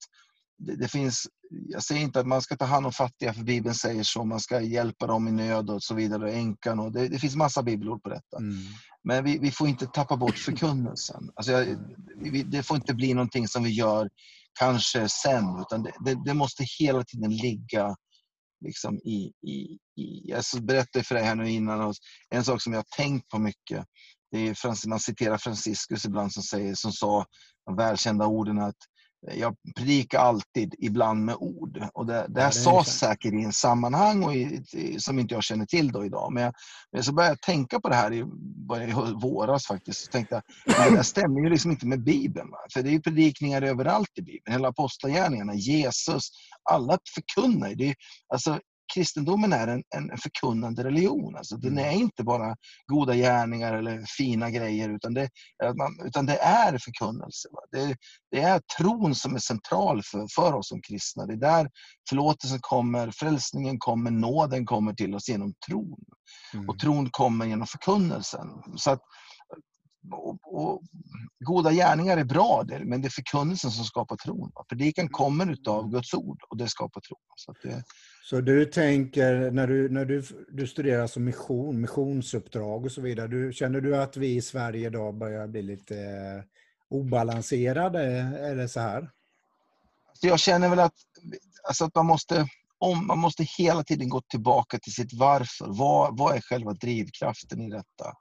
[0.58, 3.74] det, det, finns, jag säger inte att man ska ta hand om fattiga, för Bibeln
[3.74, 4.24] säger så.
[4.24, 6.80] Man ska hjälpa dem i nöd och så vidare, änkan.
[6.80, 8.36] Och det, det finns massa bibelord på detta.
[8.38, 8.56] Mm.
[9.04, 11.30] Men vi, vi, får inte tappa bort förkunnelsen.
[11.34, 11.76] Alltså jag,
[12.16, 14.10] vi, det får inte bli någonting som vi gör
[14.58, 17.96] kanske sen, utan det, det, det måste hela tiden ligga
[18.64, 20.30] liksom i, i, i...
[20.30, 21.94] Jag berättade för dig här nu innan,
[22.30, 23.86] en sak som jag har tänkt på mycket,
[24.30, 27.26] det är, man citerar Franciscus ibland som, säger, som sa
[27.66, 28.76] de välkända orden att
[29.30, 31.84] jag predikar alltid, ibland med ord.
[31.94, 34.64] Och det, det här ja, sades säkert i en sammanhang och i,
[34.98, 36.32] som inte jag känner till då idag.
[36.32, 36.54] Men, jag,
[36.92, 40.06] men så började jag tänka på det här i, i våras faktiskt.
[40.06, 40.44] Och tänkte att
[40.96, 42.50] det stämmer ju liksom inte med Bibeln.
[42.50, 42.58] Va?
[42.72, 44.52] För det är ju predikningar överallt i Bibeln.
[44.52, 46.30] Hela apostlagärningarna, Jesus,
[46.70, 47.82] alla förkunnar.
[47.82, 47.94] Är,
[48.28, 48.60] alltså,
[48.94, 51.36] kristendomen är en, en förkunnande religion.
[51.36, 51.84] Alltså, den mm.
[51.84, 55.28] är inte bara goda gärningar eller fina grejer, utan det,
[56.04, 57.48] utan det är förkunnelse.
[57.70, 57.96] Det,
[58.30, 61.26] det, är tron som är central för, för oss som kristna.
[61.26, 61.70] Det är där
[62.08, 66.04] förlåtelsen kommer, frälsningen kommer, nåden kommer till oss genom tron.
[66.54, 66.68] Mm.
[66.68, 68.48] Och tron kommer genom förkunnelsen.
[68.76, 69.00] Så att,
[70.12, 70.82] och, och,
[71.44, 74.52] goda gärningar är bra, men det är förkunnelsen som skapar tron.
[74.68, 77.18] Predikan kommer utav Guds ord och det skapar tron.
[77.36, 77.84] Så, det
[78.24, 83.28] så du tänker, när du, när du, du studerar som mission, missionsuppdrag och så vidare,
[83.28, 86.44] du, känner du att vi i Sverige idag börjar bli lite eh,
[86.90, 88.02] obalanserade?
[88.40, 89.10] Eller så här?
[90.08, 90.94] Alltså, jag känner väl att,
[91.68, 92.46] alltså att man måste
[92.78, 95.66] om, man måste hela tiden gå tillbaka till sitt varför.
[95.68, 98.12] Vad, vad är själva drivkraften i detta?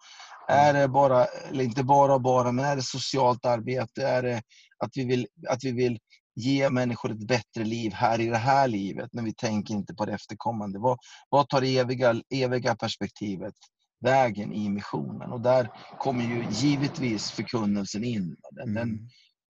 [0.48, 4.08] Är det bara, eller inte bara bara, men är det socialt arbete?
[4.08, 4.42] Är det
[4.78, 6.00] att vi vill, att vi vill
[6.36, 10.06] ge människor ett bättre liv här i det här livet, men vi tänker inte på
[10.06, 10.80] det efterkommande?
[10.80, 10.98] Vad,
[11.30, 13.54] vad tar det eviga, eviga perspektivet
[14.02, 15.32] vägen i missionen?
[15.32, 18.36] Och där kommer ju givetvis förkunnelsen in.
[18.52, 18.98] Den, mm.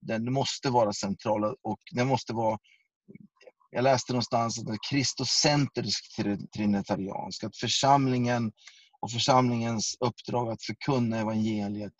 [0.02, 2.58] den, den måste vara central och den måste vara
[3.72, 6.16] jag läste någonstans att kristocentrisk
[6.56, 8.52] trinitariansk, att församlingen
[9.02, 11.94] och församlingens uppdrag att förkunna evangeliet,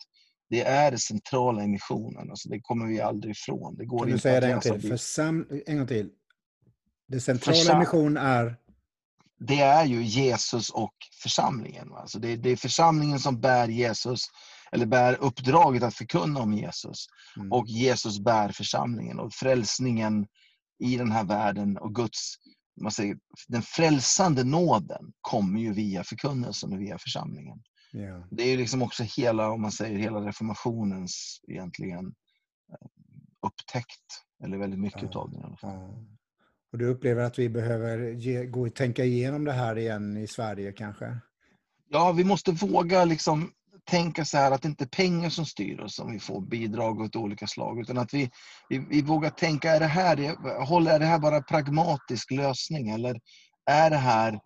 [0.52, 2.30] det är det centrala i missionen.
[2.30, 3.76] Alltså det kommer vi aldrig ifrån.
[3.76, 4.90] Det går kan du säga det en gång till?
[4.90, 5.46] Försam...
[5.66, 6.10] En gång till.
[7.08, 7.76] Det centrala Försam...
[7.76, 8.56] i mission är?
[9.38, 11.92] Det är ju Jesus och församlingen.
[11.92, 14.20] Alltså det, det är församlingen som bär Jesus,
[14.72, 17.06] eller bär uppdraget att förkunna om Jesus.
[17.36, 17.52] Mm.
[17.52, 20.26] Och Jesus bär församlingen och frälsningen
[20.78, 22.34] i den här världen och Guds
[22.80, 23.16] man säger,
[23.48, 27.62] den frälsande nåden kommer ju via förkunnelsen och via församlingen.
[27.92, 28.26] Ja.
[28.30, 32.06] Det är liksom också hela, om man säger hela reformationens egentligen
[32.68, 32.88] eh,
[33.46, 34.24] upptäckt.
[34.44, 36.06] Eller väldigt mycket Ja, av den i alla fall.
[36.72, 40.26] Och du upplever att vi behöver ge, gå och tänka igenom det här igen i
[40.26, 41.18] Sverige kanske?
[41.88, 43.52] Ja, vi måste våga liksom
[43.84, 47.00] tänka så här att det inte är pengar som styr oss om vi får bidrag
[47.00, 47.80] åt olika slag.
[47.80, 48.30] Utan att vi,
[48.68, 52.88] vi, vi vågar tänka, är det, här, är det här bara pragmatisk lösning?
[52.88, 53.20] Eller
[53.66, 54.40] är det här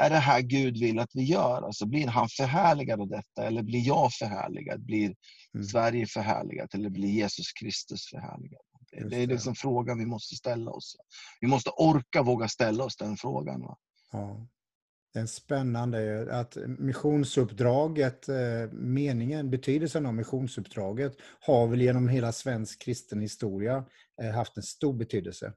[0.00, 1.62] är det här Gud vill att vi gör?
[1.62, 3.46] Alltså blir han förhärligad av detta?
[3.46, 4.80] Eller blir jag förhärligad?
[4.84, 5.14] Blir
[5.54, 5.66] Mm.
[5.66, 6.74] Sverige förhärligat?
[6.74, 8.60] Eller blir Jesus Kristus förhärligad?
[8.90, 9.32] Det, Just det är det.
[9.32, 10.96] liksom frågan vi måste ställa oss.
[11.40, 13.60] Vi måste orka våga ställa oss den frågan.
[13.60, 13.76] Va?
[14.12, 14.46] Ja.
[15.14, 18.36] Det är spännande att missionsuppdraget, eh,
[18.72, 23.84] meningen, betydelsen av missionsuppdraget har väl genom hela svensk kristen historia
[24.22, 25.52] eh, haft en stor betydelse.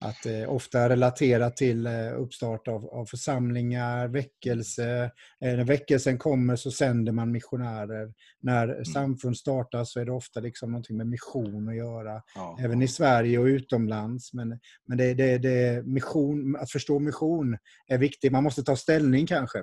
[0.00, 5.10] Att eh, ofta relaterat till eh, uppstart av, av församlingar, väckelse.
[5.40, 8.14] Eh, när väckelsen kommer så sänder man missionärer.
[8.40, 12.22] När samfund startas så är det ofta liksom någonting med mission att göra.
[12.34, 12.58] Ja.
[12.60, 14.32] Även i Sverige och utomlands.
[14.32, 18.32] Men, men det, det, det, mission, att förstå mission är viktigt.
[18.32, 19.62] Man måste ta ställning kanske.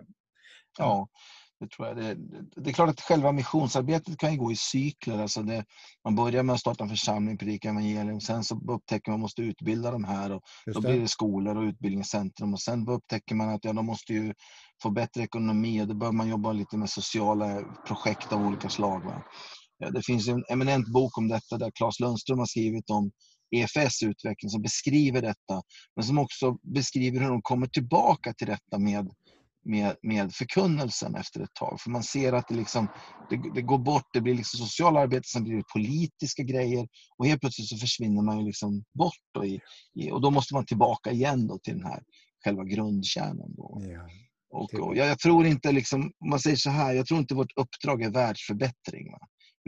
[0.78, 1.08] Ja,
[1.60, 1.98] det tror jag.
[1.98, 2.18] Det,
[2.56, 5.22] det är klart att själva missionsarbetet kan ju gå i cykler.
[5.22, 5.66] Alltså det,
[6.04, 8.22] man börjar med att starta en församling, predika evangelium.
[8.22, 10.32] Sen så upptäcker man att man måste utbilda de här.
[10.32, 10.88] Och Just då det.
[10.88, 12.54] blir det skolor och utbildningscentrum.
[12.54, 14.34] Och sen upptäcker man att ja, de måste ju
[14.84, 15.82] få bättre ekonomi.
[15.82, 19.06] Och då bör man jobba lite med sociala projekt av olika slag.
[19.06, 19.24] Va?
[19.94, 23.12] Det finns en eminent bok om detta där Claes Lundström har skrivit om
[23.56, 25.62] EFS utveckling som beskriver detta.
[25.96, 29.10] Men som också beskriver hur de kommer tillbaka till detta med
[29.66, 31.82] med, med förkunnelsen efter ett tag.
[31.82, 32.88] För man ser att det, liksom,
[33.30, 37.28] det, det går bort, det blir liksom sociala arbete, sen blir det politiska grejer och
[37.28, 39.22] helt plötsligt så försvinner man ju liksom bort.
[39.34, 39.60] Då i,
[39.96, 42.04] i, och då måste man tillbaka igen då till den här
[42.44, 43.54] själva grundkärnan.
[43.56, 43.82] Då.
[43.82, 44.10] Ja.
[44.50, 47.36] Och, och jag, jag tror inte, liksom, om man säger så här, jag tror inte
[47.36, 49.12] vårt uppdrag är världsförbättring.
[49.12, 49.20] Va?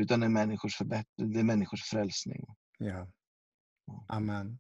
[0.02, 2.46] Utan det är människors, förbättring, det är människors frälsning.
[2.78, 3.08] Ja.
[4.08, 4.58] Amen.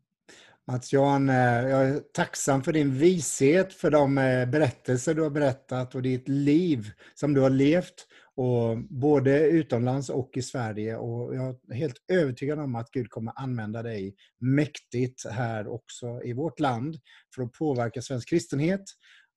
[0.67, 1.36] Mats-Jan, eh,
[1.69, 6.28] jag är tacksam för din vishet, för de eh, berättelser du har berättat och ditt
[6.28, 10.95] liv som du har levt, och både utomlands och i Sverige.
[10.97, 16.34] Och jag är helt övertygad om att Gud kommer använda dig mäktigt här också i
[16.34, 16.99] vårt land
[17.36, 18.84] för att påverka svensk kristenhet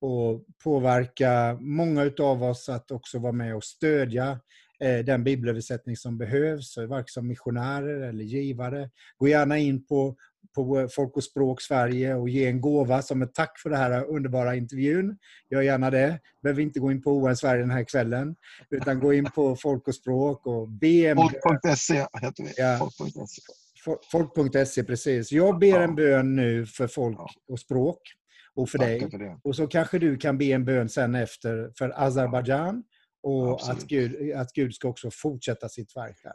[0.00, 4.40] och påverka många av oss att också vara med och stödja
[4.80, 8.90] eh, den bibelöversättning som behövs, varken som missionärer eller givare.
[9.16, 10.16] Gå gärna in på
[10.54, 14.04] på Folk och språk Sverige och ge en gåva som ett tack för den här
[14.04, 15.18] underbara intervjun.
[15.50, 16.20] Gör gärna det.
[16.42, 18.36] Behöver inte gå in på ON Sverige den här kvällen.
[18.70, 22.52] Utan gå in på Folk och språk och be Folk.se heter vi.
[22.56, 22.78] Ja.
[22.78, 23.42] Folk.se.
[24.12, 25.32] Folk.se, precis.
[25.32, 28.00] Jag ber en bön nu för folk och språk
[28.54, 29.10] och för dig.
[29.10, 29.38] För.
[29.42, 32.84] Och så kanske du kan be en bön sen efter för Azerbajdzjan
[33.22, 33.78] och Absolut.
[33.78, 36.32] att Gud, att Gud ska också fortsätta sitt verk där.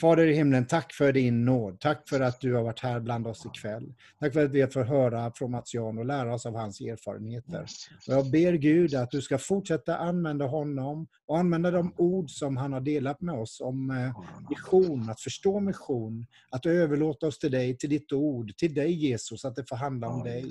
[0.00, 1.80] Fader i himlen, tack för din nåd.
[1.80, 3.94] Tack för att du har varit här bland oss ikväll.
[4.20, 7.66] Tack för att vi får höra från Mats Jan och lära oss av hans erfarenheter.
[8.08, 12.56] Och jag ber Gud att du ska fortsätta använda honom och använda de ord som
[12.56, 17.50] han har delat med oss om eh, mission, att förstå mission, att överlåta oss till
[17.50, 20.50] dig, till ditt ord, till dig Jesus, att det får handla om dig.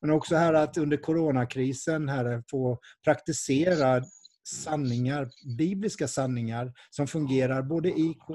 [0.00, 4.02] Men också här att under coronakrisen Herre, få praktisera
[4.46, 7.88] sanningar, bibliska sanningar som fungerar både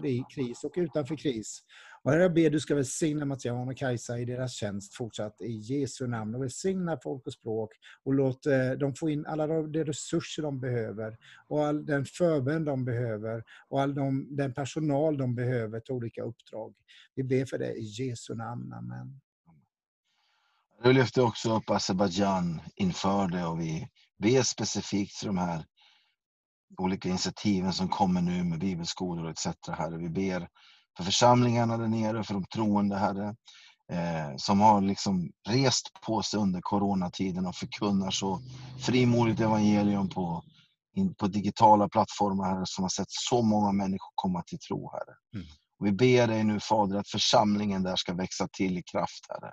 [0.09, 1.63] i kris och utanför kris.
[2.03, 5.51] Och Herre, jag ber du ska välsigna Mattias och Kajsa i deras tjänst fortsatt i
[5.51, 6.35] Jesu namn.
[6.35, 7.69] Och välsigna folk och språk
[8.03, 12.05] och låt eh, dem få in alla de de resurser de behöver och all den
[12.05, 16.73] förbön de behöver och all de, den personal de behöver till olika uppdrag.
[17.15, 18.73] Vi ber för det i Jesu namn.
[18.73, 19.21] Amen.
[20.83, 25.65] Du lyfter också upp Azerbajdzjan inför det och vi ber specifikt för de här
[26.77, 29.47] olika initiativen som kommer nu med bibelskolor etc.
[29.67, 29.97] Herre.
[29.97, 30.47] Vi ber
[30.97, 33.35] för församlingarna där nere, för de troende Herre,
[33.91, 38.41] eh, som har liksom rest på sig under coronatiden och förkunnar så
[38.79, 40.43] frimodigt evangelium på,
[40.95, 45.15] in, på digitala plattformar Herre, som har sett så många människor komma till tro Herre.
[45.35, 45.47] Mm.
[45.79, 49.51] Och vi ber dig nu Fader att församlingen där ska växa till i kraft Herre.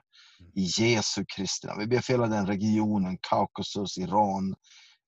[0.54, 1.68] I Jesu Kristi.
[1.78, 4.54] Vi ber för hela den regionen, Kaukasus, Iran,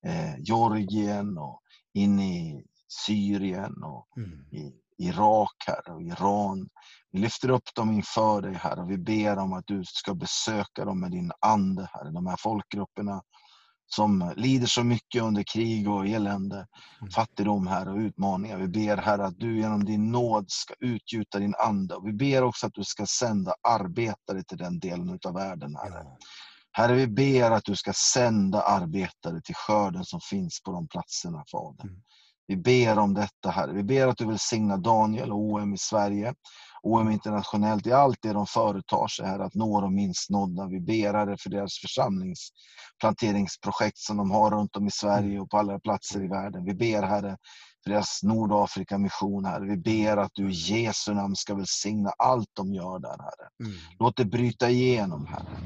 [0.06, 1.60] eh, Georgien och
[1.94, 2.64] in i
[3.06, 4.44] Syrien och Mm.
[4.52, 6.68] i Irak Herre, och Iran.
[7.12, 10.84] Vi lyfter upp dem inför dig Herre och vi ber om att du ska besöka
[10.84, 12.10] dem med din ande Herre.
[12.10, 13.22] De här folkgrupperna
[13.86, 16.66] som lider så mycket under krig och elände,
[17.00, 17.10] Mm.
[17.10, 18.58] fattigdom, Herre, och utmaningar.
[18.58, 21.94] Vi ber, Herre, att du genom din nåd ska utgjuta din ande.
[21.94, 26.04] Och vi ber också att du ska sända arbetare till den delen av världen, Herre.
[26.04, 26.18] Ja.
[26.72, 31.44] Herre, vi ber att du ska sända arbetare till skörden som finns på de platserna,
[31.52, 31.84] Fader.
[31.84, 32.02] Mm.
[32.50, 33.72] Vi ber om detta, Herre.
[33.72, 36.34] Vi ber att du välsignar Daniel och OM i Sverige,
[36.82, 40.66] OM internationellt, i allt det de företar sig, Herre, att nå de minst nådda.
[40.66, 45.58] Vi ber, Herre, för deras församlingsplanteringsprojekt som de har runt om i Sverige och på
[45.58, 46.64] alla platser i världen.
[46.64, 47.36] Vi ber, Herre,
[47.84, 49.64] för deras Nordafrika-mission, Herre.
[49.64, 53.48] Vi ber att du i Jesu namn ska välsigna allt de gör där, Herre.
[53.64, 53.72] Mm.
[53.98, 55.58] Låt det bryta igenom, Herre.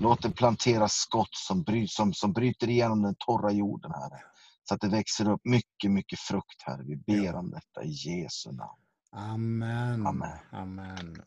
[0.00, 4.20] Låt det plantera skott som, bry, som, som bryter igenom den torra jorden, Herre.
[4.68, 6.84] Så att det växer upp mycket, mycket frukt, Herre.
[6.86, 8.82] Vi ber om detta i Jesu namn.
[9.12, 10.06] Amen.
[10.06, 10.38] Amen.
[10.52, 11.22] Amen.